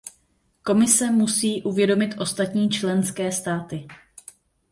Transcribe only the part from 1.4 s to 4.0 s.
uvědomit ostatní členské státy.